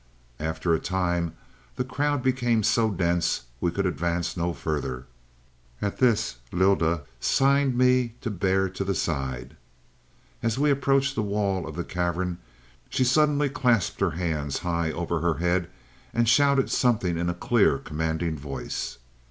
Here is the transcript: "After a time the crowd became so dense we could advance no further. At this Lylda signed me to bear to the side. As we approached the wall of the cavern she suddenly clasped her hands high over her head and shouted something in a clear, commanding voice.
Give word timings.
"After 0.39 0.73
a 0.73 0.79
time 0.79 1.35
the 1.75 1.83
crowd 1.83 2.23
became 2.23 2.63
so 2.63 2.89
dense 2.89 3.43
we 3.59 3.69
could 3.69 3.85
advance 3.85 4.35
no 4.35 4.51
further. 4.51 5.05
At 5.79 5.99
this 5.99 6.37
Lylda 6.51 7.03
signed 7.19 7.77
me 7.77 8.15
to 8.21 8.31
bear 8.31 8.67
to 8.67 8.83
the 8.83 8.95
side. 8.95 9.55
As 10.41 10.57
we 10.57 10.71
approached 10.71 11.13
the 11.13 11.21
wall 11.21 11.67
of 11.67 11.75
the 11.75 11.83
cavern 11.83 12.39
she 12.89 13.03
suddenly 13.03 13.47
clasped 13.47 13.99
her 13.99 14.09
hands 14.17 14.57
high 14.65 14.91
over 14.91 15.19
her 15.19 15.35
head 15.35 15.69
and 16.15 16.27
shouted 16.27 16.71
something 16.71 17.15
in 17.15 17.29
a 17.29 17.35
clear, 17.35 17.77
commanding 17.77 18.35
voice. 18.39 18.97